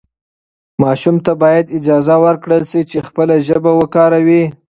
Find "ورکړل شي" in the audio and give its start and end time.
2.25-2.81